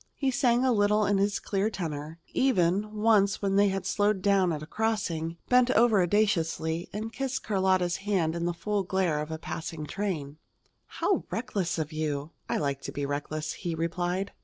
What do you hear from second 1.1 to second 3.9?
his clear tenor even, once when they had